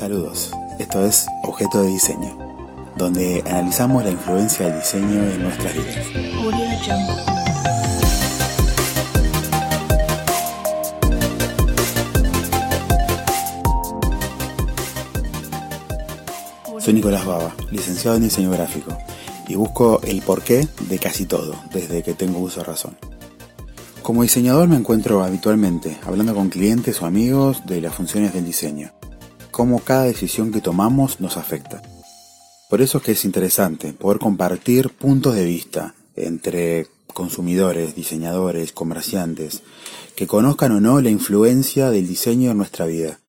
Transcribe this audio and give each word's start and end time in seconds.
Saludos, 0.00 0.50
esto 0.78 1.04
es 1.04 1.26
Objeto 1.42 1.82
de 1.82 1.88
Diseño, 1.88 2.34
donde 2.96 3.44
analizamos 3.44 4.02
la 4.02 4.10
influencia 4.10 4.64
del 4.64 4.80
diseño 4.80 5.30
en 5.30 5.42
nuestras 5.42 5.74
vidas. 5.74 6.06
Soy 16.78 16.94
Nicolás 16.94 17.26
Baba, 17.26 17.54
licenciado 17.70 18.16
en 18.16 18.22
diseño 18.22 18.50
gráfico, 18.52 18.96
y 19.48 19.54
busco 19.54 20.00
el 20.02 20.22
porqué 20.22 20.66
de 20.88 20.98
casi 20.98 21.26
todo, 21.26 21.54
desde 21.74 22.02
que 22.02 22.14
tengo 22.14 22.38
uso 22.38 22.60
de 22.60 22.64
razón. 22.64 22.96
Como 24.00 24.22
diseñador 24.22 24.66
me 24.66 24.76
encuentro 24.76 25.22
habitualmente 25.22 25.98
hablando 26.06 26.34
con 26.34 26.48
clientes 26.48 27.02
o 27.02 27.04
amigos 27.04 27.66
de 27.66 27.82
las 27.82 27.94
funciones 27.94 28.32
del 28.32 28.46
diseño, 28.46 28.92
cómo 29.60 29.80
cada 29.80 30.04
decisión 30.04 30.52
que 30.52 30.62
tomamos 30.62 31.20
nos 31.20 31.36
afecta. 31.36 31.82
Por 32.70 32.80
eso 32.80 32.96
es 32.96 33.04
que 33.04 33.12
es 33.12 33.26
interesante 33.26 33.92
poder 33.92 34.18
compartir 34.18 34.88
puntos 34.88 35.34
de 35.34 35.44
vista 35.44 35.94
entre 36.16 36.86
consumidores, 37.12 37.94
diseñadores, 37.94 38.72
comerciantes, 38.72 39.62
que 40.16 40.26
conozcan 40.26 40.72
o 40.72 40.80
no 40.80 41.02
la 41.02 41.10
influencia 41.10 41.90
del 41.90 42.08
diseño 42.08 42.50
en 42.50 42.56
nuestra 42.56 42.86
vida. 42.86 43.20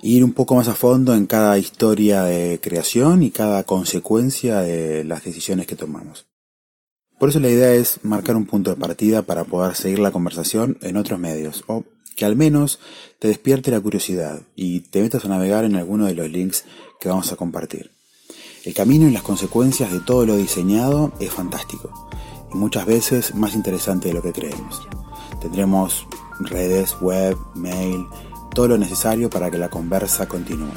Ir 0.00 0.22
un 0.22 0.32
poco 0.32 0.54
más 0.54 0.68
a 0.68 0.76
fondo 0.76 1.12
en 1.16 1.26
cada 1.26 1.58
historia 1.58 2.22
de 2.22 2.60
creación 2.62 3.24
y 3.24 3.32
cada 3.32 3.64
consecuencia 3.64 4.60
de 4.60 5.02
las 5.02 5.24
decisiones 5.24 5.66
que 5.66 5.74
tomamos. 5.74 6.28
Por 7.18 7.30
eso 7.30 7.40
la 7.40 7.50
idea 7.50 7.74
es 7.74 7.98
marcar 8.04 8.36
un 8.36 8.46
punto 8.46 8.70
de 8.70 8.76
partida 8.76 9.22
para 9.22 9.42
poder 9.42 9.74
seguir 9.74 9.98
la 9.98 10.12
conversación 10.12 10.78
en 10.82 10.96
otros 10.96 11.18
medios, 11.18 11.64
o 11.66 11.82
que 12.18 12.24
al 12.24 12.34
menos 12.34 12.80
te 13.20 13.28
despierte 13.28 13.70
la 13.70 13.80
curiosidad 13.80 14.42
y 14.56 14.80
te 14.80 15.00
metas 15.00 15.24
a 15.24 15.28
navegar 15.28 15.64
en 15.64 15.76
alguno 15.76 16.06
de 16.06 16.16
los 16.16 16.28
links 16.28 16.64
que 16.98 17.08
vamos 17.08 17.30
a 17.30 17.36
compartir. 17.36 17.92
El 18.64 18.74
camino 18.74 19.06
y 19.06 19.12
las 19.12 19.22
consecuencias 19.22 19.92
de 19.92 20.00
todo 20.00 20.26
lo 20.26 20.36
diseñado 20.36 21.12
es 21.20 21.30
fantástico 21.30 22.10
y 22.52 22.56
muchas 22.56 22.86
veces 22.86 23.36
más 23.36 23.54
interesante 23.54 24.08
de 24.08 24.14
lo 24.14 24.22
que 24.22 24.32
creemos. 24.32 24.82
Tendremos 25.40 26.08
redes, 26.40 26.96
web, 27.00 27.36
mail, 27.54 28.04
todo 28.52 28.66
lo 28.66 28.78
necesario 28.78 29.30
para 29.30 29.48
que 29.48 29.58
la 29.58 29.70
conversa 29.70 30.26
continúe. 30.26 30.72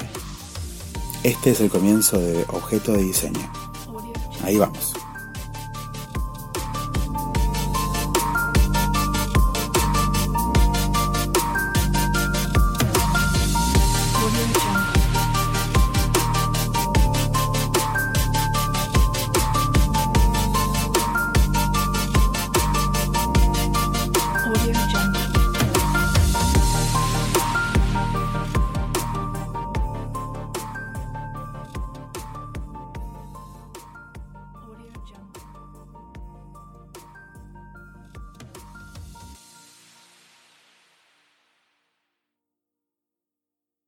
Este 1.23 1.51
es 1.51 1.59
el 1.59 1.71
comienzo 1.71 2.19
de 2.19 2.43
Objeto 2.49 2.91
de 2.91 3.01
Diseño. 3.01 3.51
Ahí 4.43 4.57
vamos. 4.57 4.93